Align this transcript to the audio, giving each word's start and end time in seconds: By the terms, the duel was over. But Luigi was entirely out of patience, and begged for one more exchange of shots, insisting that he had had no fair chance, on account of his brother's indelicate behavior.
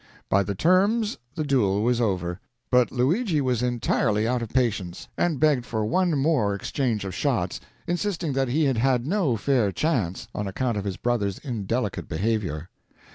By 0.29 0.41
the 0.41 0.55
terms, 0.55 1.19
the 1.35 1.43
duel 1.43 1.83
was 1.83 2.01
over. 2.01 2.39
But 2.71 2.91
Luigi 2.91 3.39
was 3.39 3.61
entirely 3.61 4.27
out 4.27 4.41
of 4.41 4.49
patience, 4.49 5.07
and 5.15 5.39
begged 5.39 5.63
for 5.63 5.85
one 5.85 6.17
more 6.17 6.55
exchange 6.55 7.05
of 7.05 7.13
shots, 7.13 7.59
insisting 7.85 8.33
that 8.33 8.47
he 8.47 8.63
had 8.65 8.77
had 8.77 9.05
no 9.05 9.37
fair 9.37 9.71
chance, 9.71 10.27
on 10.33 10.47
account 10.47 10.75
of 10.75 10.85
his 10.85 10.97
brother's 10.97 11.37
indelicate 11.37 12.07
behavior. 12.09 12.69